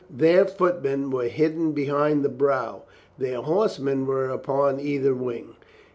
[0.09, 2.85] Their footmen were hidden behind the brow;
[3.19, 5.55] their horsemen were upon either wing.